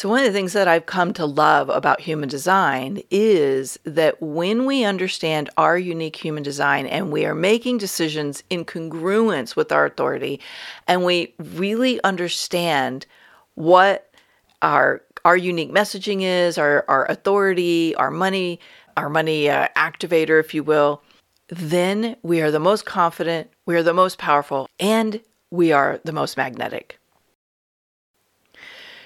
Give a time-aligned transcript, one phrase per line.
[0.00, 4.16] So, one of the things that I've come to love about human design is that
[4.22, 9.70] when we understand our unique human design and we are making decisions in congruence with
[9.70, 10.40] our authority,
[10.88, 13.04] and we really understand
[13.56, 14.10] what
[14.62, 18.58] our our unique messaging is, our, our authority, our money,
[18.96, 21.02] our money uh, activator, if you will,
[21.48, 25.20] then we are the most confident, we are the most powerful, and
[25.50, 26.99] we are the most magnetic.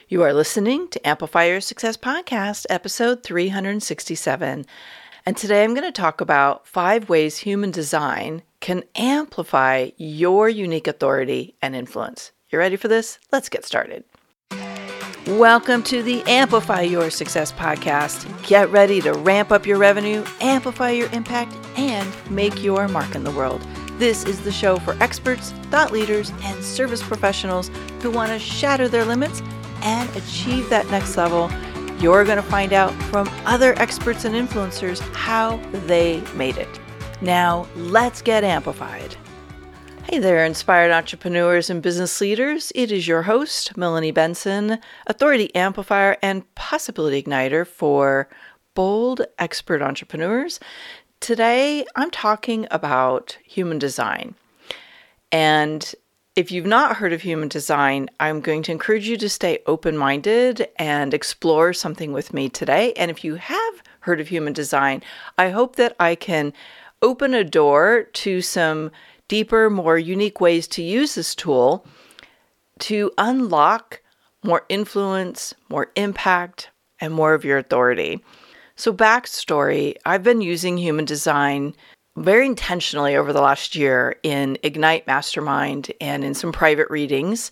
[0.06, 4.66] You are listening to Amplify Your Success Podcast, episode 367.
[5.24, 10.86] And today I'm going to talk about five ways human design can amplify your unique
[10.86, 12.32] authority and influence.
[12.50, 13.18] You ready for this?
[13.32, 14.04] Let's get started.
[15.26, 18.28] Welcome to the Amplify Your Success podcast.
[18.46, 23.24] Get ready to ramp up your revenue, amplify your impact, and make your mark in
[23.24, 23.66] the world.
[23.96, 27.70] This is the show for experts, thought leaders, and service professionals
[28.02, 29.40] who want to shatter their limits
[29.84, 31.50] and achieve that next level.
[32.00, 36.80] You're going to find out from other experts and influencers how they made it.
[37.20, 39.16] Now, let's get amplified.
[40.04, 42.72] Hey there, inspired entrepreneurs and business leaders.
[42.74, 48.28] It is your host, Melanie Benson, authority amplifier and possibility igniter for
[48.74, 50.60] bold expert entrepreneurs.
[51.20, 54.34] Today, I'm talking about human design.
[55.32, 55.94] And
[56.36, 59.96] if you've not heard of human design, I'm going to encourage you to stay open
[59.96, 62.92] minded and explore something with me today.
[62.94, 65.02] And if you have heard of human design,
[65.38, 66.52] I hope that I can
[67.02, 68.90] open a door to some
[69.28, 71.86] deeper, more unique ways to use this tool
[72.80, 74.00] to unlock
[74.42, 78.22] more influence, more impact, and more of your authority.
[78.74, 81.74] So, backstory I've been using human design
[82.16, 87.50] very intentionally over the last year in Ignite Mastermind and in some private readings.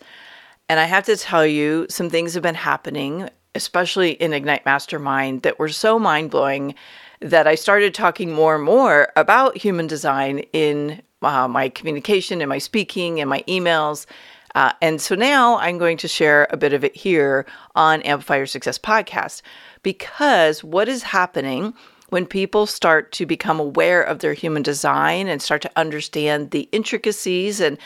[0.68, 5.42] And I have to tell you, some things have been happening, especially in Ignite Mastermind,
[5.42, 6.74] that were so mind blowing
[7.20, 12.48] that I started talking more and more about human design in uh, my communication in
[12.48, 14.06] my speaking in my emails.
[14.54, 18.36] Uh, and so now I'm going to share a bit of it here on Amplify
[18.36, 19.42] Your Success podcast
[19.82, 21.74] because what is happening
[22.12, 26.68] when people start to become aware of their human design and start to understand the
[26.70, 27.78] intricacies and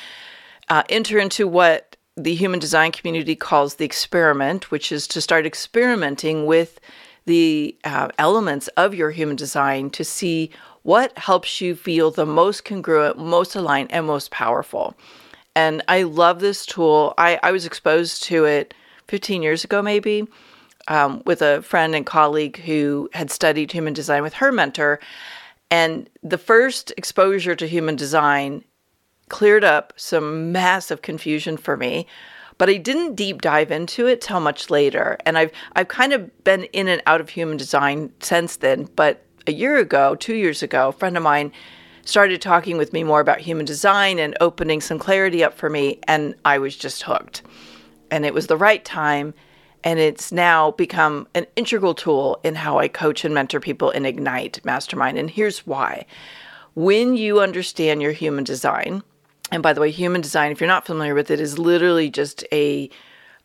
[0.69, 5.47] uh, enter into what the human design community calls the experiment, which is to start
[5.47, 6.81] experimenting with
[7.26, 10.50] the uh, elements of your human design to see
[10.82, 14.97] what helps you feel the most congruent, most aligned, and most powerful.
[15.54, 17.14] And I love this tool.
[17.16, 18.75] I, I was exposed to it
[19.06, 20.26] 15 years ago, maybe,
[20.89, 25.01] um, with a friend and colleague who had studied human design with her mentor.
[25.71, 28.65] And the first exposure to human design
[29.29, 32.07] cleared up some massive confusion for me
[32.59, 35.19] but I didn't deep dive into it till much later.
[35.27, 39.23] And I've I've kind of been in and out of human design since then, but
[39.47, 41.53] a year ago, two years ago, a friend of mine
[42.05, 45.99] started talking with me more about human design and opening some clarity up for me,
[46.07, 47.43] and I was just hooked.
[48.11, 49.35] And it was the right time,
[49.87, 54.05] and it's now become an integral tool in how I coach and mentor people in
[54.05, 55.17] Ignite Mastermind.
[55.17, 56.07] And here's why.
[56.75, 59.05] When you understand your human design,
[59.53, 62.45] and by the way, human design, if you're not familiar with it, is literally just
[62.51, 62.91] a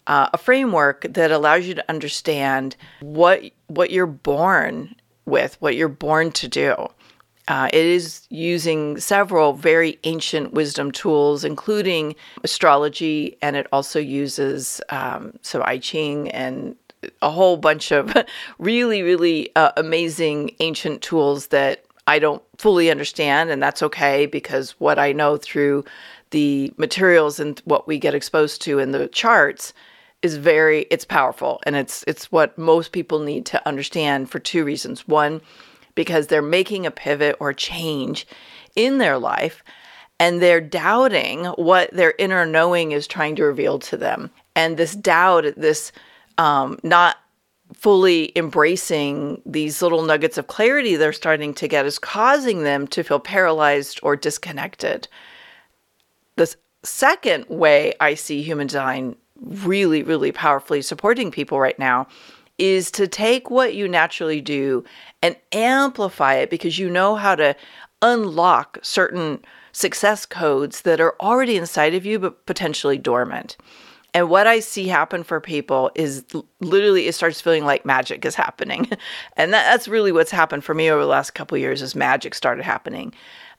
[0.08, 5.88] uh, a framework that allows you to understand what what you're born with, what you're
[5.88, 6.88] born to do.
[7.48, 14.80] Uh, it is using several very ancient wisdom tools, including astrology, and it also uses
[14.90, 16.76] um, some I Ching and
[17.22, 18.16] a whole bunch of
[18.60, 24.72] really, really uh, amazing ancient tools that I don't fully understand, and that's okay because
[24.80, 25.86] what I know through
[26.32, 29.74] the materials and what we get exposed to in the charts
[30.22, 34.64] is very it's powerful and it's it's what most people need to understand for two
[34.64, 35.08] reasons.
[35.08, 35.42] One,
[36.02, 38.26] because they're making a pivot or change
[38.76, 39.64] in their life
[40.20, 44.32] and they're doubting what their inner knowing is trying to reveal to them.
[44.56, 45.92] And this doubt, this
[46.40, 47.18] um, not
[47.76, 53.04] fully embracing these little nuggets of clarity they're starting to get is causing them to
[53.04, 55.08] feel paralyzed or disconnected.
[56.36, 62.08] The second way I see human design really, really powerfully supporting people right now
[62.62, 64.84] is to take what you naturally do
[65.24, 67.56] and amplify it because you know how to
[68.04, 73.58] unlock certain success codes that are already inside of you but potentially dormant.
[74.14, 76.24] And what I see happen for people is
[76.60, 78.88] literally it starts feeling like magic is happening.
[79.38, 82.36] and that, that's really what's happened for me over the last couple years is magic
[82.36, 83.12] started happening.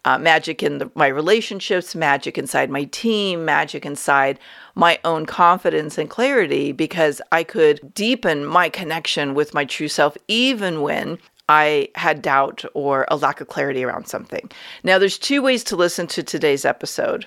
[0.04, 4.38] Uh, magic in the, my relationships, magic inside my team, magic inside
[4.74, 10.16] my own confidence and clarity because I could deepen my connection with my true self
[10.28, 11.18] even when
[11.48, 14.50] I had doubt or a lack of clarity around something.
[14.82, 17.26] Now, there's two ways to listen to today's episode.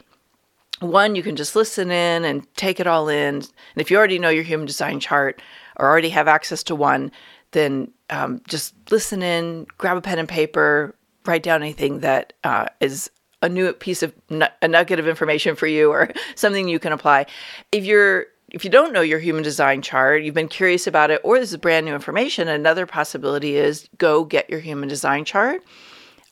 [0.79, 3.35] One, you can just listen in and take it all in.
[3.35, 3.45] And
[3.77, 5.41] if you already know your human design chart
[5.77, 7.11] or already have access to one,
[7.51, 10.95] then um, just listen in, grab a pen and paper,
[11.25, 13.11] write down anything that uh, is
[13.41, 17.25] a new piece of a nugget of information for you or something you can apply.
[17.71, 21.19] If you're if you don't know your human design chart, you've been curious about it,
[21.23, 25.61] or this is brand new information, another possibility is go get your human design chart.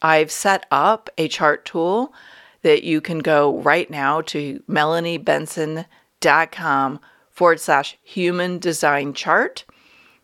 [0.01, 2.13] I've set up a chart tool
[2.61, 6.99] that you can go right now to melaniebenson.com
[7.29, 9.65] forward slash human design chart.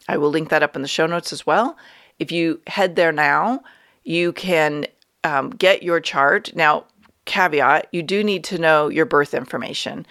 [0.08, 1.78] I will link that up in the show notes as well.
[2.18, 3.62] If you head there now,
[4.10, 4.88] you can
[5.24, 6.50] um, get your chart.
[6.56, 6.86] Now,
[7.26, 10.04] caveat, you do need to know your birth information.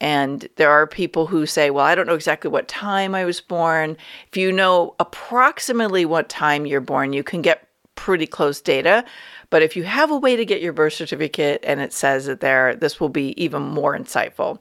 [0.00, 3.40] And there are people who say, well, I don't know exactly what time I was
[3.40, 3.96] born.
[4.28, 9.04] If you know approximately what time you're born, you can get pretty close data.
[9.48, 12.40] But if you have a way to get your birth certificate and it says it
[12.40, 14.58] there, this will be even more insightful.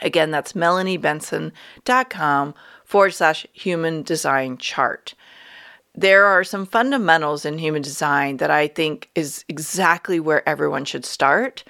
[0.00, 2.54] Again, that's melaniebenson.com
[2.84, 5.14] forward slash human design chart
[5.96, 11.04] there are some fundamentals in human design that I think is exactly where everyone should
[11.04, 11.64] start.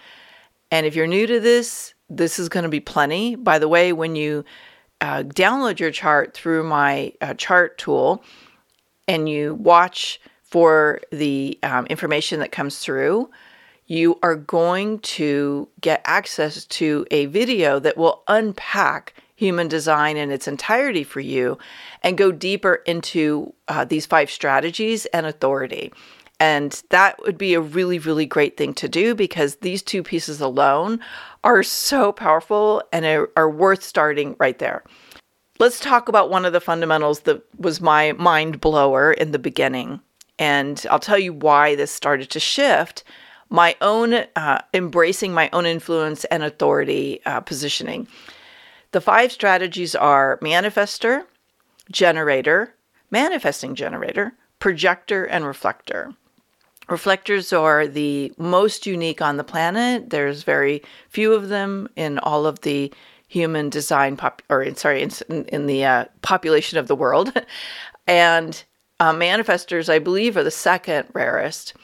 [0.71, 3.37] And if you're new to this, this is going to be plenty.
[3.37, 4.45] By the way, when you
[5.01, 8.25] uh, download your chart through my uh, chart tool
[9.07, 13.31] and you watch for the um, information that comes through,
[13.87, 20.31] you are going to get access to a video that will unpack human design in
[20.31, 21.59] its entirety for you
[22.03, 25.93] and go deeper into uh, these five strategies and authority.
[26.39, 30.41] And that would be a really, really great thing to do because these two pieces
[30.41, 31.01] alone
[31.45, 33.07] are so powerful and
[33.37, 34.83] are, worth starting right there.
[35.59, 40.01] Let's talk about one of the fundamentals that was my mind blower in the beginning.
[40.39, 43.05] And I'll tell you why this started to shift
[43.49, 48.07] my own uh, embracing my own influence and authority uh, positioning.
[48.93, 51.25] The five strategies are manifester,
[51.91, 52.75] generator,
[53.11, 56.15] manifesting generator, projector, and reflector.
[56.89, 60.11] Reflectors are the most unique on the planet.
[60.11, 62.93] There's very few of them in all of the
[63.29, 67.33] human design pop or sorry in, in the uh, population of the world
[68.07, 68.65] and
[69.01, 71.75] uh, manifestors i believe are the second rarest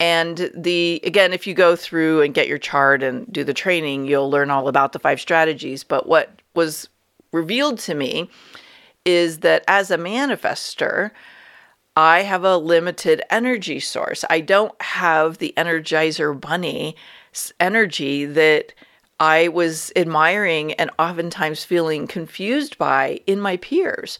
[0.00, 4.06] and the again, if you go through and get your chart and do the training,
[4.06, 5.84] you'll learn all about the five strategies.
[5.84, 6.88] But what was
[7.32, 8.30] revealed to me
[9.04, 11.10] is that as a manifester,
[11.96, 14.24] I have a limited energy source.
[14.30, 16.96] I don't have the energizer bunny
[17.60, 18.72] energy that
[19.20, 24.18] I was admiring and oftentimes feeling confused by in my peers.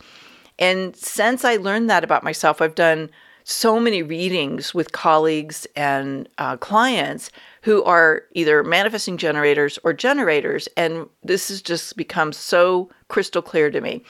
[0.58, 3.10] And since I learned that about myself, I've done
[3.44, 7.30] so many readings with colleagues and uh, clients
[7.62, 10.68] who are either manifesting generators or generators.
[10.76, 14.02] And this has just become so crystal clear to me.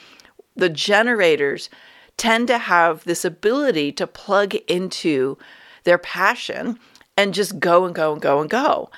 [0.55, 1.69] The generators
[2.17, 5.37] tend to have this ability to plug into
[5.83, 6.77] their passion
[7.17, 8.89] and just go and go and go and go.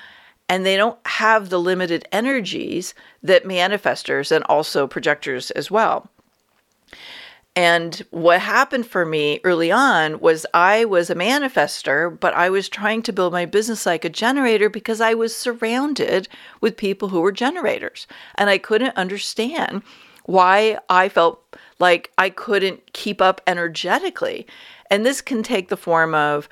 [0.48, 6.10] And they don't have the limited energies that manifestors and also projectors as well.
[7.56, 12.68] And what happened for me early on was I was a manifester, but I was
[12.68, 16.28] trying to build my business like a generator because I was surrounded
[16.60, 18.08] with people who were generators.
[18.34, 19.82] And I couldn't understand
[20.24, 21.42] why I felt
[21.78, 24.46] like I couldn't keep up energetically.
[24.90, 26.48] And this can take the form of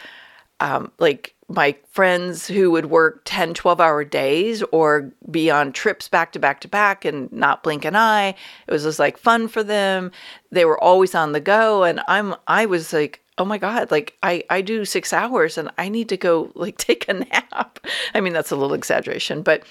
[0.60, 6.08] um, like my friends who would work 10, 12 hour days or be on trips
[6.08, 8.34] back to back to back and not blink an eye.
[8.66, 10.10] It was just like fun for them.
[10.50, 11.84] They were always on the go.
[11.84, 15.70] And I'm, I was like, oh my God, like I, I do six hours and
[15.78, 17.78] I need to go like take a nap.
[18.14, 19.62] I mean, that's a little exaggeration, but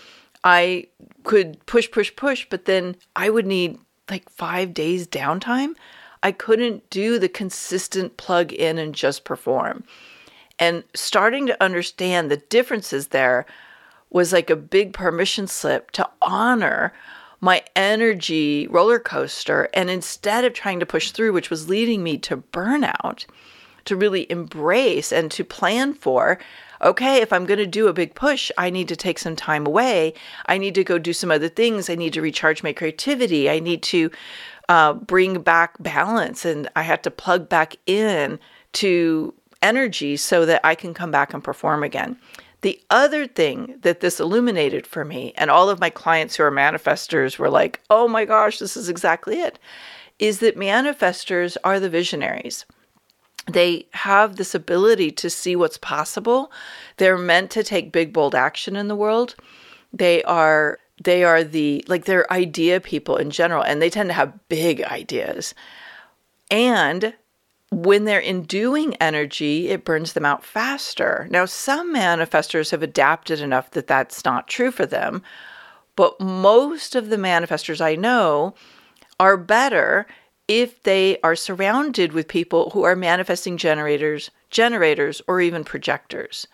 [0.43, 0.87] I
[1.23, 5.73] could push, push, push, but then I would need like five days downtime.
[6.23, 9.83] I couldn't do the consistent plug in and just perform.
[10.61, 13.47] And starting to understand the differences there
[14.11, 16.93] was like a big permission slip to honor
[17.41, 19.69] my energy roller coaster.
[19.73, 23.25] And instead of trying to push through, which was leading me to burnout,
[23.85, 26.39] to really embrace and to plan for
[26.83, 29.67] okay, if I'm going to do a big push, I need to take some time
[29.67, 30.15] away.
[30.47, 31.91] I need to go do some other things.
[31.91, 33.51] I need to recharge my creativity.
[33.51, 34.09] I need to
[34.67, 38.39] uh, bring back balance and I have to plug back in
[38.73, 42.17] to energy so that I can come back and perform again.
[42.61, 46.51] The other thing that this illuminated for me, and all of my clients who are
[46.51, 49.57] manifestors were like, oh my gosh, this is exactly it,
[50.19, 52.65] is that manifestors are the visionaries.
[53.47, 56.51] They have this ability to see what's possible.
[56.97, 59.35] They're meant to take big, bold action in the world.
[59.91, 64.13] They are they are the like they're idea people in general and they tend to
[64.13, 65.55] have big ideas
[66.51, 67.13] and
[67.71, 71.27] when they're in doing energy, it burns them out faster.
[71.31, 75.23] Now, some manifestors have adapted enough that that's not true for them,
[75.95, 78.53] but most of the manifestors I know
[79.19, 80.05] are better
[80.49, 86.47] if they are surrounded with people who are manifesting generators, generators, or even projectors,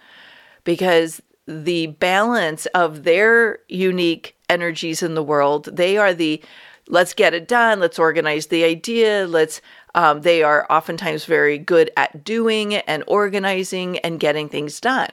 [0.63, 6.43] because the balance of their unique energies in the world, they are the
[6.89, 9.61] let's get it done, let's organize the idea, let's
[9.95, 15.09] um, they are oftentimes very good at doing and organizing and getting things done.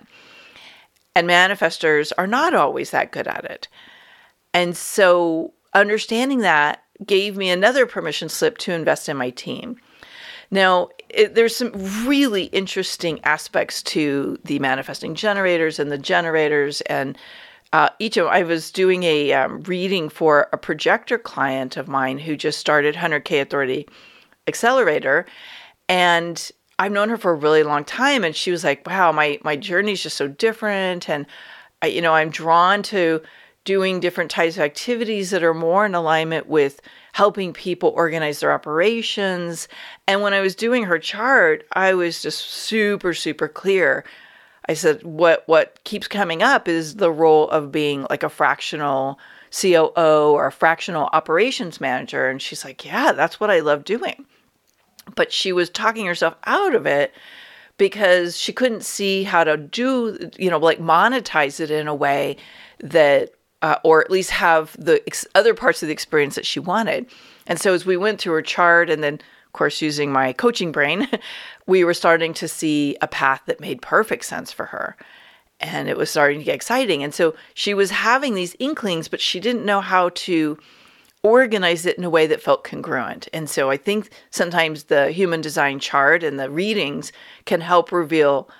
[1.14, 3.69] And manifestors are not always that good at it.
[4.52, 9.76] And so understanding that gave me another permission slip to invest in my team.
[10.50, 11.73] Now, it, there's some
[12.07, 17.19] really interesting aspects to the manifesting generators and the generators and
[17.75, 22.19] uh, each of I was doing a um, reading for a projector client of mine
[22.19, 23.88] who just started 100K Authority
[24.47, 25.26] accelerator
[25.88, 29.40] and I've known her for a really long time and she was like, "Wow, my
[29.43, 31.26] my journey is just so different and
[31.83, 33.21] I, you know, I'm drawn to
[33.64, 36.81] doing different types of activities that are more in alignment with
[37.12, 39.66] helping people organize their operations."
[40.07, 44.04] And when I was doing her chart, I was just super super clear.
[44.68, 49.18] I said, "What what keeps coming up is the role of being like a fractional
[49.50, 54.26] COO or a fractional operations manager." And she's like, "Yeah, that's what I love doing."
[55.14, 57.12] but she was talking herself out of it
[57.76, 62.37] because she couldn't see how to do, you know, like monetize it in a way
[62.78, 63.30] that,
[63.62, 67.06] uh, or at least have the ex- other parts of the experience that she wanted.
[67.47, 69.21] And so as we went through her chart and then,
[69.55, 71.09] course, using my coaching brain,
[71.67, 74.97] we were starting to see a path that made perfect sense for her.
[75.61, 77.03] And it was starting to get exciting.
[77.03, 80.59] And so she was having these inklings, but she didn't know how to
[81.23, 83.29] organize it in a way that felt congruent.
[83.33, 87.13] And so I think sometimes the human design chart and the readings
[87.47, 88.51] can help reveal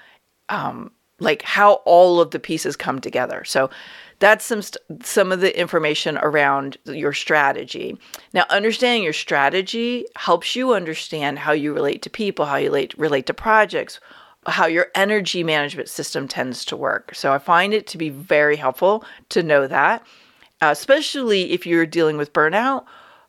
[0.49, 3.45] um, like how all of the pieces come together.
[3.45, 3.71] So
[4.19, 7.99] that's some st- some of the information around your strategy.
[8.33, 12.95] Now, understanding your strategy helps you understand how you relate to people, how you relate
[12.97, 14.01] relate to projects,
[14.47, 17.15] how your energy management system tends to work.
[17.15, 20.05] So I find it to be very helpful to know that
[20.65, 22.85] uh, especially if you're dealing with burnout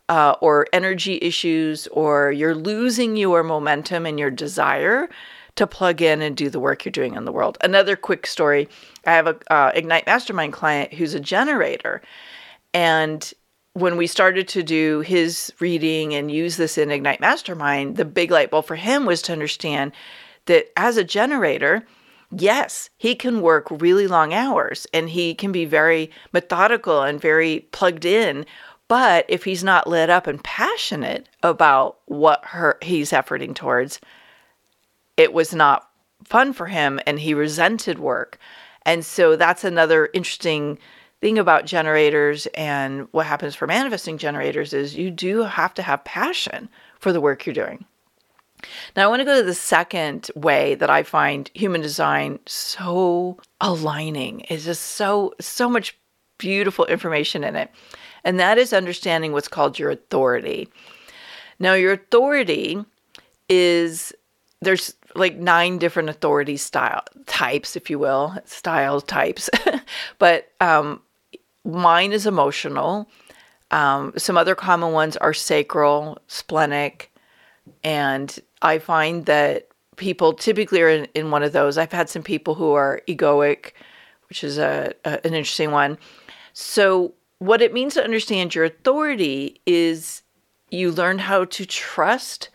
[0.07, 5.09] uh, or energy issues, or you're losing your momentum and your desire
[5.55, 7.57] to plug in and do the work you're doing in the world.
[7.61, 8.67] Another quick story
[9.05, 12.01] I have a uh, Ignite Mastermind client who's a generator.
[12.73, 13.33] And
[13.73, 18.31] when we started to do his reading and use this in Ignite Mastermind, the big
[18.31, 19.91] light bulb for him was to understand
[20.45, 21.85] that as a generator,
[22.31, 27.67] yes, he can work really long hours and he can be very methodical and very
[27.71, 28.45] plugged in.
[28.87, 33.99] But if he's not lit up and passionate about what her, he's efforting towards,
[35.17, 35.89] it was not
[36.23, 38.37] fun for him and he resented work.
[38.85, 40.77] And so that's another interesting
[41.21, 46.03] thing about generators and what happens for manifesting generators is you do have to have
[46.03, 46.69] passion
[46.99, 47.85] for the work you're doing.
[48.95, 53.37] Now, I want to go to the second way that I find human design so
[53.61, 54.41] aligning.
[54.49, 55.97] It's just so, so much
[56.37, 57.69] beautiful information in it.
[58.23, 60.67] And that is understanding what's called your authority.
[61.59, 62.83] Now, your authority
[63.49, 64.13] is
[64.61, 69.49] there's like nine different authority style types, if you will, style types.
[70.19, 71.01] but um,
[71.63, 73.09] mine is emotional.
[73.71, 77.11] Um, some other common ones are sacral, splenic,
[77.83, 81.77] and I find that people typically are in, in one of those.
[81.77, 83.71] I've had some people who are egoic,
[84.29, 85.97] which is a, a, an interesting one.
[86.53, 90.21] So, what it means to understand your authority is
[90.69, 92.49] you learn how to trust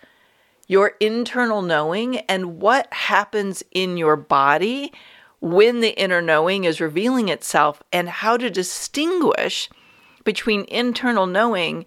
[0.70, 4.92] your internal knowing and what happens in your body
[5.40, 9.68] when the inner knowing is revealing itself and how to distinguish
[10.22, 11.84] between internal knowing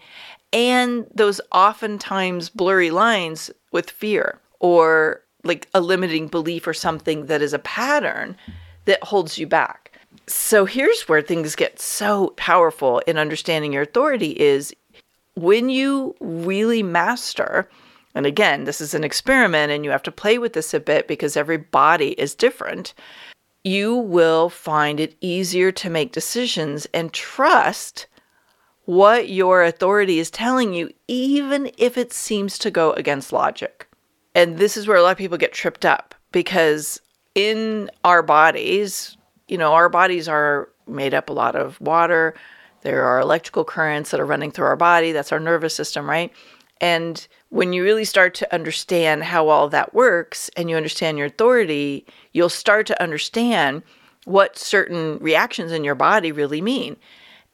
[0.51, 7.41] and those oftentimes blurry lines with fear or like a limiting belief or something that
[7.41, 8.35] is a pattern
[8.83, 9.97] that holds you back.
[10.27, 14.75] So here's where things get so powerful in understanding your authority is
[15.35, 17.69] when you really master
[18.15, 21.08] and again, this is an experiment and you have to play with this a bit
[21.08, 22.93] because every body is different,
[23.63, 28.08] you will find it easier to make decisions and trust
[28.86, 33.88] what your authority is telling you, even if it seems to go against logic.
[34.36, 37.00] And this is where a lot of people get tripped up because
[37.34, 39.17] in our bodies,
[39.48, 42.34] you know, our bodies are made up a lot of water.
[42.82, 45.13] There are electrical currents that are running through our body.
[45.13, 46.32] That's our nervous system, right?
[46.82, 51.27] And when you really start to understand how all that works and you understand your
[51.27, 53.84] authority, you'll start to understand
[54.25, 56.98] what certain reactions in your body really mean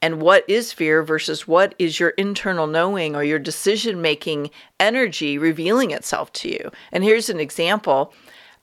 [0.02, 4.50] and what is fear versus what is your internal knowing or your decision making
[4.80, 6.72] energy revealing itself to you.
[6.92, 8.14] And here's an example.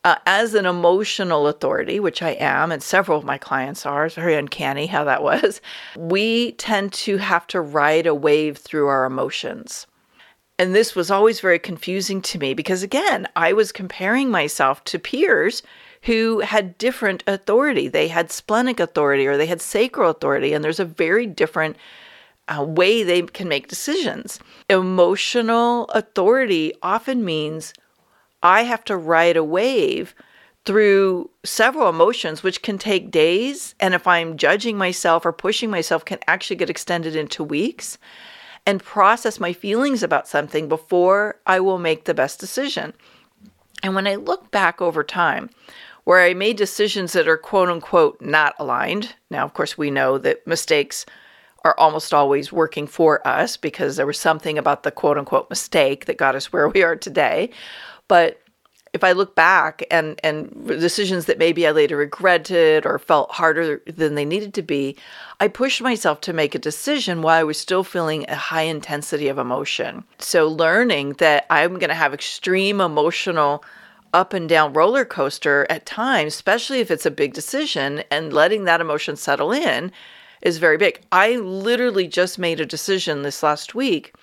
[0.05, 4.15] Uh, as an emotional authority, which I am, and several of my clients are, it's
[4.15, 5.61] very uncanny how that was,
[5.97, 9.89] we tend to have to ride a wave through our emotions.
[10.59, 14.99] And this was always very confusing to me because, again, I was comparing myself to
[14.99, 15.63] peers
[16.03, 17.89] who had different authority.
[17.89, 21.77] They had splenic authority or they had sacral authority, and there's a very different
[22.49, 24.39] uh, way they can make decisions.
[24.71, 27.75] Emotional authority often means
[28.43, 30.15] I have to ride a wave
[30.65, 33.75] through several emotions, which can take days.
[33.79, 37.99] And if I'm judging myself or pushing myself, can actually get extended into weeks
[38.67, 42.93] and process my feelings about something before I will make the best decision.
[43.83, 45.49] And when I look back over time,
[46.05, 50.19] where I made decisions that are quote unquote not aligned, now, of course, we know
[50.19, 51.07] that mistakes
[51.65, 56.07] are almost always working for us because there was something about the quote unquote mistake
[56.07, 57.51] that got us where we are today.
[58.09, 58.41] But
[58.97, 63.83] if I look back and and decisions that maybe I later regretted or felt harder
[63.87, 64.97] than they needed to be,
[65.39, 69.29] I pushed myself to make a decision while I was still feeling a high intensity
[69.29, 70.03] of emotion.
[70.19, 73.63] So learning that I'm going to have extreme emotional
[74.15, 78.65] up and down roller coaster at times, especially if it's a big decision and letting
[78.65, 79.93] that emotion settle in
[80.41, 81.03] is very big.
[81.13, 84.15] I literally just made a decision this last week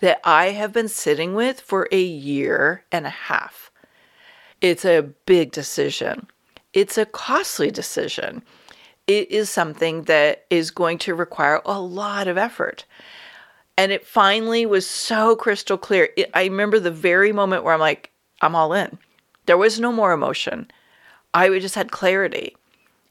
[0.00, 3.63] that I have been sitting with for a year and a half.
[4.60, 6.26] It's a big decision.
[6.72, 8.42] It's a costly decision.
[9.06, 12.84] It is something that is going to require a lot of effort.
[13.76, 16.08] And it finally was so crystal clear.
[16.16, 18.98] It, I remember the very moment where I'm like, I'm all in.
[19.46, 20.70] There was no more emotion.
[21.34, 22.56] I just had clarity.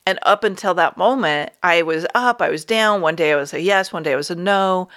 [0.06, 3.02] And up until that moment, I was up, I was down.
[3.02, 4.90] One day I was a yes, one day I was a no.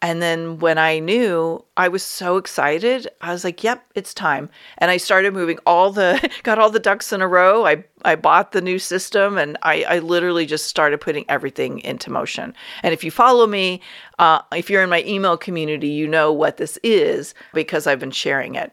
[0.00, 3.08] And then when I knew, I was so excited.
[3.20, 6.78] I was like, "Yep, it's time." And I started moving all the got all the
[6.78, 7.66] ducks in a row.
[7.66, 12.10] I I bought the new system and I I literally just started putting everything into
[12.10, 12.54] motion.
[12.84, 13.80] And if you follow me,
[14.20, 18.12] uh, if you're in my email community, you know what this is because I've been
[18.12, 18.72] sharing it.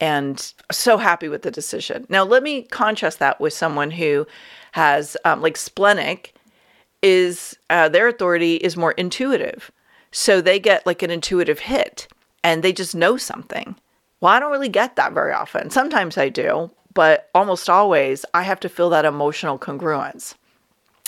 [0.00, 2.04] And so happy with the decision.
[2.08, 4.26] Now let me contrast that with someone who
[4.72, 6.34] has um, like splenic
[7.00, 9.70] is uh, their authority is more intuitive
[10.10, 12.08] so they get like an intuitive hit
[12.42, 13.76] and they just know something.
[14.20, 15.70] Well, I don't really get that very often.
[15.70, 20.34] Sometimes I do, but almost always I have to feel that emotional congruence.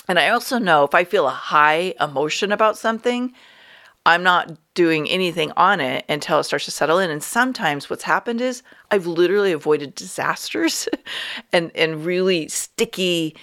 [0.09, 3.33] And I also know if I feel a high emotion about something,
[4.07, 7.11] I'm not doing anything on it until it starts to settle in.
[7.11, 10.89] And sometimes what's happened is I've literally avoided disasters
[11.53, 13.37] and, and really sticky,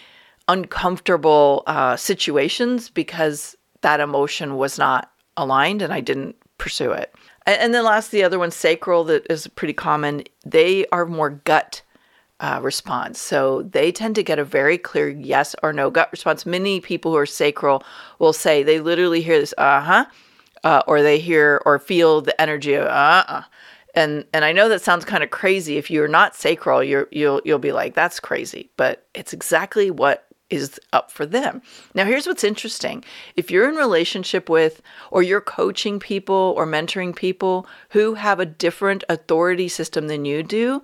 [0.48, 7.14] uncomfortable uh, situations because that emotion was not aligned and I didn't pursue it.
[7.46, 10.24] And, then last, the other one, sacral, that is pretty common.
[10.46, 11.82] They are more gut
[12.42, 13.20] uh, response.
[13.20, 16.46] So they tend to get a very clear yes or no gut response.
[16.46, 17.84] Many people who are sacral
[18.20, 20.06] will say they literally hear this, uh-huh,
[20.64, 23.44] uh, or they hear or feel the energy of uh-uh.
[23.96, 25.78] And and I know that sounds kind of crazy.
[25.78, 28.70] If you're not sacral, you're you'll you'll be like, that's crazy.
[28.78, 31.62] But it's exactly what is up for them.
[31.94, 33.04] Now, here's what's interesting.
[33.36, 34.82] If you're in relationship with
[35.12, 40.44] or you're coaching people or mentoring people who have a different authority system than you
[40.44, 40.84] do,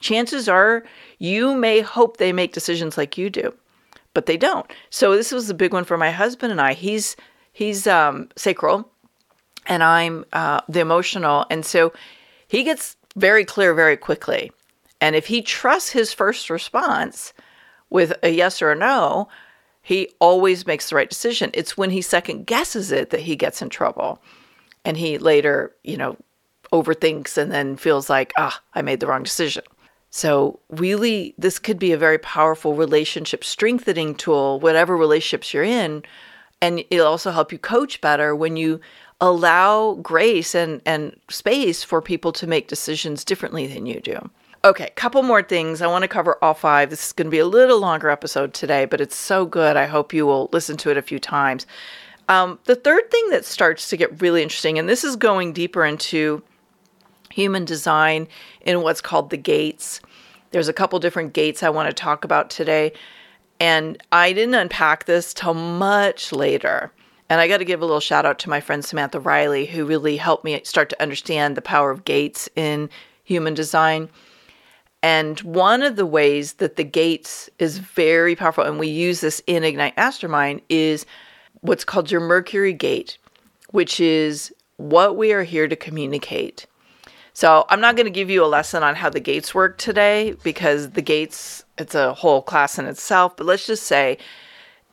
[0.00, 0.84] chances are
[1.18, 3.54] you may hope they make decisions like you do,
[4.14, 4.70] but they don't.
[4.90, 6.74] So this was a big one for my husband and I.
[6.74, 7.16] He's
[7.52, 8.88] he's um, sacral,
[9.66, 11.92] and I'm uh, the emotional, and so
[12.46, 14.52] he gets very clear very quickly.
[15.00, 17.32] And if he trusts his first response,
[17.90, 19.28] with a yes or a no,
[19.82, 21.50] he always makes the right decision.
[21.54, 24.22] It's when he second guesses it that he gets in trouble.
[24.84, 26.16] And he later, you know,
[26.72, 29.64] overthinks and then feels like, ah, I made the wrong decision.
[30.10, 36.02] So, really, this could be a very powerful relationship strengthening tool, whatever relationships you're in.
[36.62, 38.80] And it'll also help you coach better when you
[39.20, 44.30] allow grace and, and space for people to make decisions differently than you do.
[44.64, 45.80] Okay, couple more things.
[45.80, 46.90] I want to cover all five.
[46.90, 49.76] This is going to be a little longer episode today, but it's so good.
[49.76, 51.64] I hope you will listen to it a few times.
[52.28, 55.84] Um, the third thing that starts to get really interesting, and this is going deeper
[55.84, 56.42] into
[57.30, 58.26] human design
[58.62, 60.00] in what's called the gates.
[60.50, 62.92] There's a couple different gates I want to talk about today.
[63.60, 66.92] And I didn't unpack this till much later.
[67.30, 69.86] And I got to give a little shout out to my friend Samantha Riley, who
[69.86, 72.90] really helped me start to understand the power of gates in
[73.22, 74.08] human design.
[75.02, 79.40] And one of the ways that the gates is very powerful, and we use this
[79.46, 81.06] in Ignite Mastermind, is
[81.60, 83.18] what's called your Mercury gate,
[83.70, 86.66] which is what we are here to communicate.
[87.32, 90.34] So I'm not going to give you a lesson on how the gates work today
[90.42, 93.36] because the gates, it's a whole class in itself.
[93.36, 94.18] But let's just say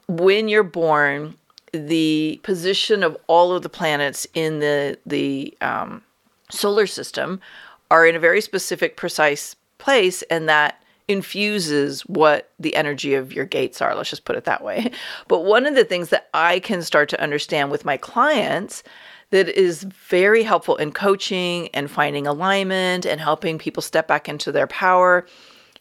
[0.08, 1.36] when you're born,
[1.72, 6.04] the position of all of the planets in the, the um,
[6.52, 7.42] solar system
[7.90, 13.46] are in a very specific, precise place, and that infuses what the energy of your
[13.46, 13.96] gates are.
[13.96, 14.92] Let's just put it that way.
[15.28, 18.84] But one of the things that I can start to understand with my clients
[19.32, 24.52] that is very helpful in coaching and finding alignment and helping people step back into
[24.52, 25.26] their power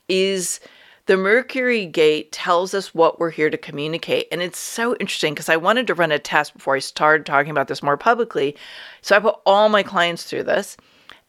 [0.09, 0.61] is
[1.07, 4.27] the Mercury gate tells us what we're here to communicate.
[4.33, 7.51] And it's so interesting because I wanted to run a test before I started talking
[7.51, 8.57] about this more publicly.
[9.03, 10.79] So I put all my clients through this,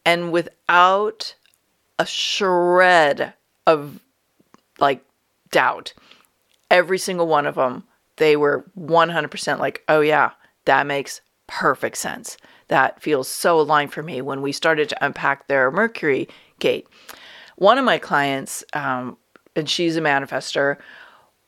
[0.05, 1.35] and without
[1.97, 3.33] a shred
[3.65, 3.99] of
[4.79, 5.03] like
[5.51, 5.93] doubt,
[6.69, 7.83] every single one of them,
[8.17, 10.31] they were 100% like, oh, yeah,
[10.65, 12.37] that makes perfect sense.
[12.67, 16.27] That feels so aligned for me when we started to unpack their Mercury
[16.59, 16.87] gate.
[17.57, 19.17] One of my clients, um,
[19.55, 20.77] and she's a manifester,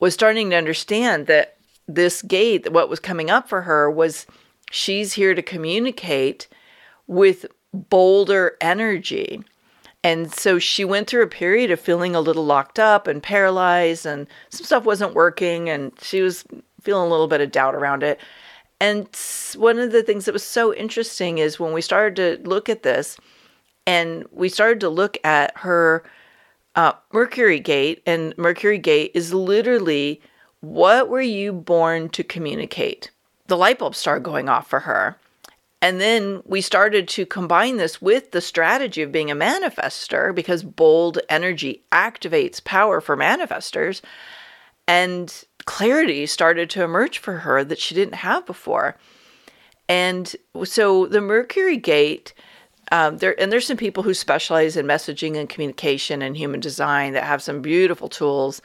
[0.00, 1.56] was starting to understand that
[1.86, 4.26] this gate, what was coming up for her was
[4.70, 6.46] she's here to communicate
[7.06, 9.42] with bolder energy.
[10.04, 14.06] And so she went through a period of feeling a little locked up and paralyzed,
[14.06, 16.44] and some stuff wasn't working, and she was
[16.80, 18.20] feeling a little bit of doubt around it.
[18.80, 19.08] And
[19.56, 22.84] one of the things that was so interesting is when we started to look at
[22.84, 23.18] this
[23.86, 26.04] and we started to look at her
[26.76, 30.20] uh, Mercury gate, and Mercury gate is literally
[30.60, 33.10] what were you born to communicate?
[33.46, 35.16] The light bulb started going off for her.
[35.80, 40.62] And then we started to combine this with the strategy of being a manifester because
[40.64, 44.00] bold energy activates power for manifestors.
[44.88, 45.32] And
[45.66, 48.96] clarity started to emerge for her that she didn't have before.
[49.88, 52.34] And so the Mercury Gate,
[52.90, 57.12] um, there and there's some people who specialize in messaging and communication and human design
[57.12, 58.60] that have some beautiful tools.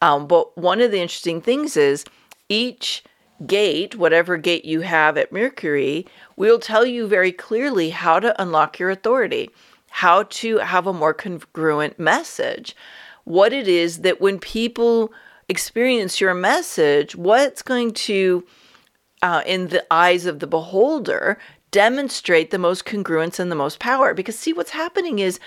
[0.00, 2.04] Um, but one of the interesting things is
[2.48, 3.02] each
[3.46, 8.78] gate, whatever gate you have at Mercury, will tell you very clearly how to unlock
[8.78, 9.50] your authority,
[9.90, 12.76] how to have a more congruent message,
[13.24, 15.12] what it is that when people
[15.48, 18.44] experience your message, what's going to,
[19.22, 21.38] uh, in the eyes of the beholder,
[21.70, 24.14] demonstrate the most congruence and the most power?
[24.14, 25.38] Because, see, what's happening is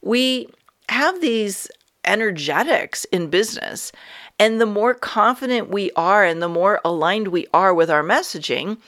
[0.00, 0.48] we
[0.88, 1.68] have these
[2.04, 3.92] energetics in business.
[4.42, 8.78] And the more confident we are and the more aligned we are with our messaging,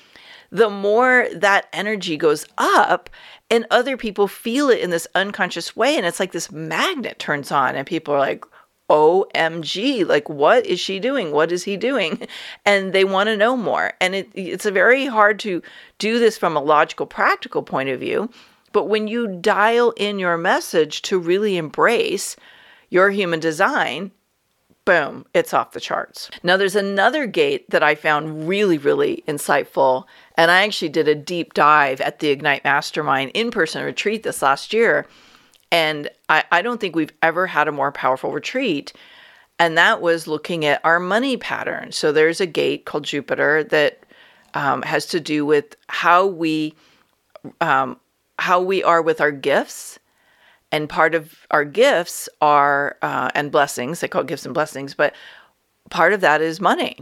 [0.50, 3.08] the more that energy goes up
[3.48, 5.96] and other people feel it in this unconscious way.
[5.96, 8.44] And it's like this magnet turns on, and people are like,
[8.90, 11.30] OMG, like what is she doing?
[11.30, 12.26] What is he doing?
[12.66, 13.92] And they want to know more.
[14.00, 15.62] And it, it's very hard to
[16.00, 18.28] do this from a logical, practical point of view.
[18.72, 22.34] But when you dial in your message to really embrace
[22.90, 24.10] your human design,
[24.84, 26.30] boom, it's off the charts.
[26.42, 30.04] Now, there's another gate that I found really, really insightful.
[30.36, 34.42] And I actually did a deep dive at the Ignite Mastermind in person retreat this
[34.42, 35.06] last year.
[35.70, 38.92] And I, I don't think we've ever had a more powerful retreat.
[39.58, 41.92] And that was looking at our money pattern.
[41.92, 44.04] So there's a gate called Jupiter that
[44.54, 46.74] um, has to do with how we
[47.60, 47.98] um,
[48.38, 49.98] how we are with our gifts.
[50.74, 54.00] And part of our gifts are uh, and blessings.
[54.00, 55.14] They call it gifts and blessings, but
[55.88, 56.98] part of that is money.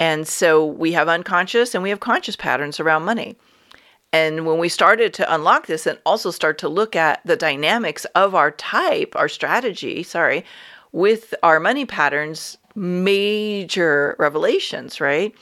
[0.00, 3.36] And so we have unconscious and we have conscious patterns around money.
[4.12, 8.06] And when we started to unlock this and also start to look at the dynamics
[8.16, 10.44] of our type, our strategy, sorry,
[10.90, 15.32] with our money patterns, major revelations, right?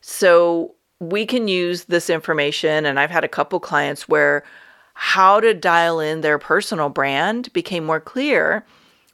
[0.00, 2.86] So we can use this information.
[2.86, 4.44] And I've had a couple clients where
[4.94, 8.64] how to dial in their personal brand became more clear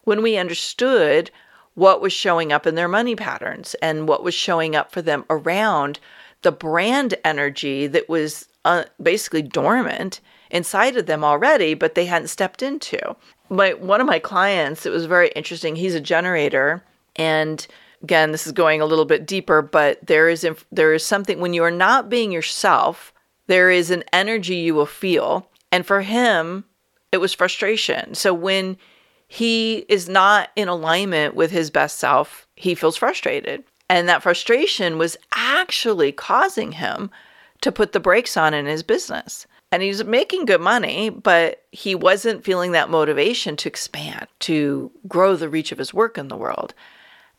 [0.05, 1.31] when we understood
[1.75, 5.25] what was showing up in their money patterns and what was showing up for them
[5.31, 5.99] around
[6.43, 12.29] the brand energy that was uh, basically dormant inside of them already, but they hadn't
[12.29, 12.99] stepped into.
[13.49, 15.77] My one of my clients, it was very interesting.
[15.77, 16.83] He's a generator,
[17.17, 17.67] and
[18.03, 21.55] again, this is going a little bit deeper, but there is there is something when
[21.55, 23.13] you are not being yourself,
[23.47, 26.65] there is an energy you will feel, and for him,
[27.13, 28.15] it was frustration.
[28.15, 28.77] So when
[29.29, 33.65] he is not in alignment with his best self, he feels frustrated.
[33.89, 37.11] And that frustration was actually causing him
[37.61, 39.47] to put the brakes on in his business.
[39.73, 45.37] And he's making good money, but he wasn't feeling that motivation to expand, to grow
[45.37, 46.75] the reach of his work in the world.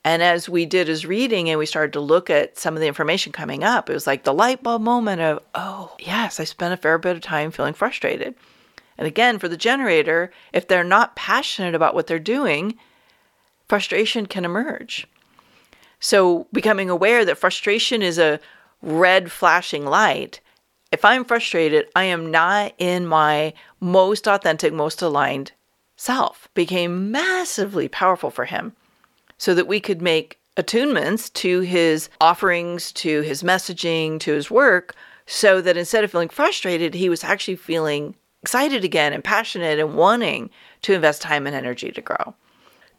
[0.04, 2.88] And as we did his reading and we started to look at some of the
[2.88, 6.74] information coming up, it was like the light bulb moment of, oh, yes, I spent
[6.74, 8.34] a fair bit of time feeling frustrated.
[8.98, 12.78] And again, for the generator, if they're not passionate about what they're doing,
[13.68, 15.08] frustration can emerge.
[16.00, 18.40] So, becoming aware that frustration is a
[18.82, 20.40] red flashing light.
[20.92, 25.52] If I'm frustrated, I am not in my most authentic, most aligned
[25.96, 28.76] self, became massively powerful for him
[29.42, 34.94] so that we could make attunements to his offerings, to his messaging, to his work,
[35.26, 39.96] so that instead of feeling frustrated, he was actually feeling excited again and passionate and
[39.96, 40.52] wanting
[40.84, 42.36] to invest time and energy to grow.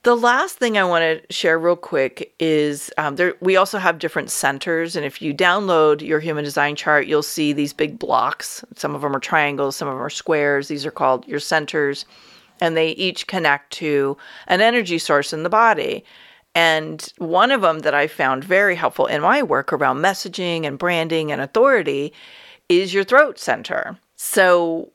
[0.03, 3.35] The last thing I want to share real quick is um, there.
[3.41, 7.53] We also have different centers, and if you download your human design chart, you'll see
[7.53, 8.65] these big blocks.
[8.75, 10.67] Some of them are triangles, some of them are squares.
[10.67, 12.05] These are called your centers,
[12.61, 14.17] and they each connect to
[14.49, 16.05] an energy source in the body.
[16.55, 20.79] And one of them that I found very helpful in my work around messaging and
[20.79, 22.13] branding and authority
[22.69, 23.99] is your throat center.
[24.17, 24.93] So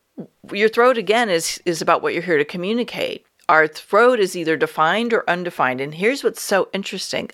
[0.51, 3.25] your throat again is is about what you're here to communicate.
[3.49, 5.81] Our throat is either defined or undefined.
[5.81, 7.29] And here's what's so interesting.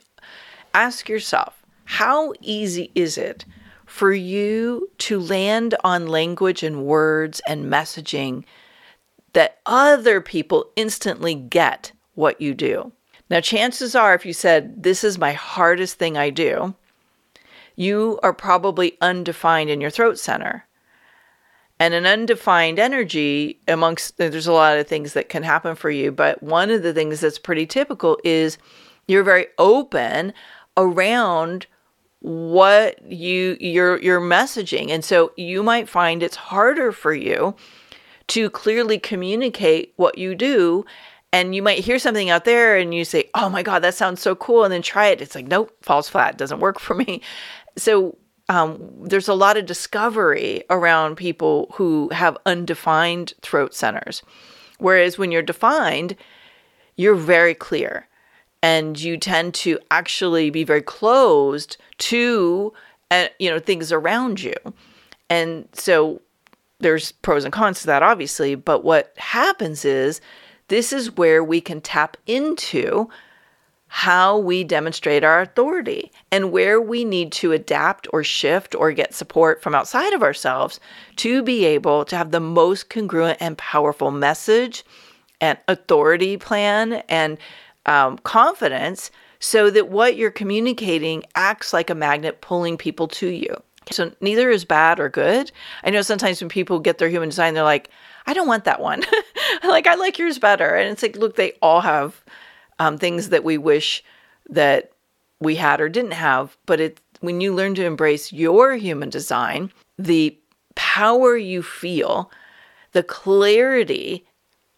[0.73, 3.45] Ask yourself, how easy is it
[3.85, 8.43] for you to land on language and words and messaging
[9.33, 12.91] that other people instantly get what you do?
[13.33, 16.75] Now, chances are, if you said, This is my hardest thing I do,
[17.75, 20.67] you are probably undefined in your throat center.
[21.79, 25.89] And an undefined energy amongst uh, there's a lot of things that can happen for
[25.89, 28.59] you but one of the things that's pretty typical is
[29.07, 30.31] you're very open
[30.77, 31.65] around
[32.19, 34.91] what you your your messaging.
[34.91, 37.55] And so you might find it's harder for you
[38.27, 40.85] to clearly communicate what you do
[41.33, 44.21] and you might hear something out there and you say oh my god that sounds
[44.21, 47.21] so cool and then try it it's like nope falls flat doesn't work for me
[47.75, 48.15] so
[48.49, 54.21] um, there's a lot of discovery around people who have undefined throat centers.
[54.79, 56.15] Whereas when you're defined,
[56.97, 58.07] you're very clear
[58.61, 62.73] and you tend to actually be very closed to
[63.11, 64.53] uh, you know things around you.
[65.29, 66.21] And so
[66.79, 70.19] there's pros and cons to that obviously, but what happens is
[70.67, 73.09] this is where we can tap into
[73.87, 79.13] how we demonstrate our authority and where we need to adapt or shift or get
[79.13, 80.79] support from outside of ourselves
[81.15, 84.83] to be able to have the most congruent and powerful message
[85.39, 87.37] and authority plan and
[87.85, 93.55] um, confidence so that what you're communicating acts like a magnet pulling people to you.
[93.91, 95.51] So neither is bad or good.
[95.83, 97.89] I know sometimes when people get their human design, they're like,
[98.25, 99.03] I don't want that one.
[99.63, 100.75] like, I like yours better.
[100.75, 102.23] And it's like, look, they all have
[102.79, 104.03] um, things that we wish
[104.49, 104.91] that
[105.39, 106.57] we had or didn't have.
[106.65, 110.37] But it when you learn to embrace your human design, the
[110.75, 112.29] power you feel,
[112.91, 114.25] the clarity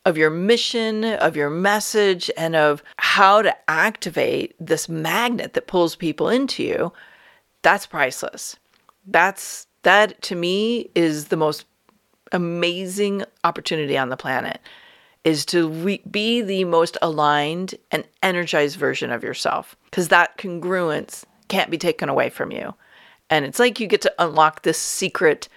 [0.05, 5.95] of your mission, of your message, and of how to activate this magnet that pulls
[5.95, 6.93] people into you,
[7.63, 8.57] that's priceless.
[9.07, 11.65] That's that to me is the most
[12.35, 14.59] amazing opportunity on the planet
[15.23, 21.23] is to re- be the most aligned and energized version of yourself because that congruence
[21.47, 22.73] can't be taken away from you.
[23.29, 25.49] And it's like you get to unlock this secret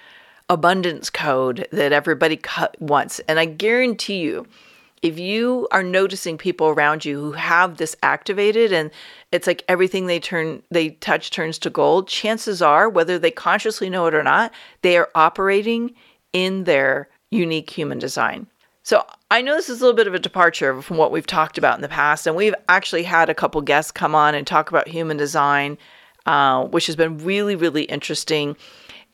[0.48, 2.40] abundance code that everybody
[2.78, 3.20] wants.
[3.28, 4.46] And I guarantee you,
[5.02, 8.90] if you are noticing people around you who have this activated and
[9.30, 13.90] it's like everything they turn they touch turns to gold, chances are whether they consciously
[13.90, 15.94] know it or not, they are operating
[16.32, 18.46] in their unique human design.
[18.82, 21.58] So I know this is a little bit of a departure from what we've talked
[21.58, 24.70] about in the past, and we've actually had a couple guests come on and talk
[24.70, 25.76] about human design,
[26.24, 28.56] uh, which has been really, really interesting.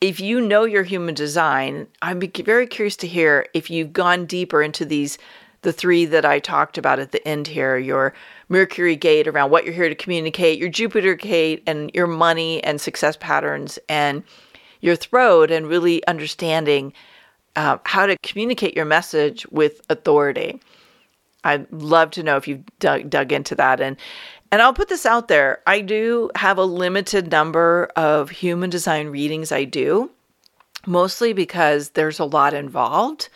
[0.00, 4.62] If you know your human design, I'm very curious to hear if you've gone deeper
[4.62, 5.18] into these,
[5.62, 8.14] the three that I talked about at the end here your
[8.48, 12.80] Mercury gate around what you're here to communicate, your Jupiter gate, and your money and
[12.80, 14.22] success patterns, and
[14.84, 16.92] your throat and really understanding
[17.56, 20.60] uh, how to communicate your message with authority.
[21.42, 23.80] I'd love to know if you've dug, dug into that.
[23.80, 23.96] And
[24.52, 25.62] and I'll put this out there.
[25.66, 30.10] I do have a limited number of human design readings I do,
[30.86, 33.30] mostly because there's a lot involved.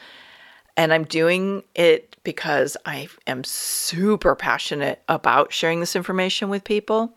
[0.77, 7.17] And I'm doing it because I am super passionate about sharing this information with people.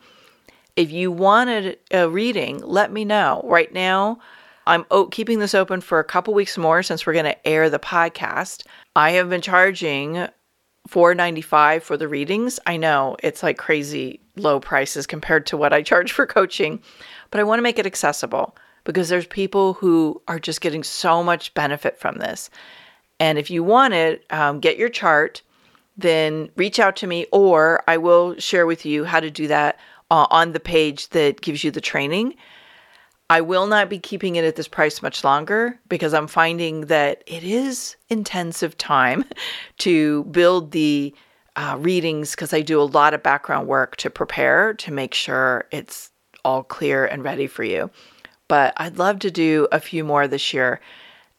[0.75, 3.41] If you wanted a reading, let me know.
[3.45, 4.19] Right now,
[4.67, 7.79] I'm keeping this open for a couple weeks more since we're going to air the
[7.79, 8.65] podcast.
[8.95, 10.27] I have been charging
[10.87, 12.59] 495 for the readings.
[12.65, 16.81] I know it's like crazy low prices compared to what I charge for coaching,
[17.29, 21.23] but I want to make it accessible because there's people who are just getting so
[21.23, 22.49] much benefit from this.
[23.19, 25.43] And if you want it, um, get your chart,
[25.97, 29.79] then reach out to me, or I will share with you how to do that
[30.11, 32.35] uh, on the page that gives you the training.
[33.29, 37.23] I will not be keeping it at this price much longer because I'm finding that
[37.25, 39.23] it is intensive time
[39.79, 41.15] to build the
[41.55, 45.65] uh, readings because I do a lot of background work to prepare to make sure
[45.71, 46.11] it's
[46.43, 47.89] all clear and ready for you.
[48.49, 50.81] But I'd love to do a few more this year.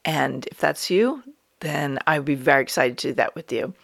[0.02, 1.22] And if that's you,
[1.61, 3.74] then I'd be very excited to do that with you.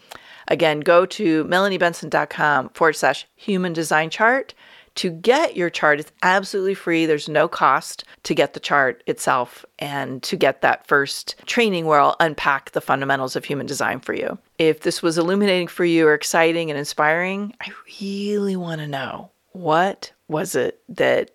[0.49, 4.55] Again, go to melaniebenson.com forward slash human design chart
[4.99, 7.07] to get your chart, it's absolutely free.
[7.07, 12.01] There's no cost to get the chart itself and to get that first training where
[12.01, 14.39] I'll unpack the fundamentals of human design for you.
[14.59, 19.31] If this was illuminating for you or exciting and inspiring, I really want to know
[19.53, 21.31] what was it that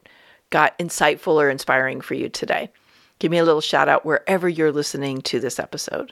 [0.50, 2.70] got insightful or inspiring for you today?
[3.20, 6.12] Give me a little shout out wherever you're listening to this episode.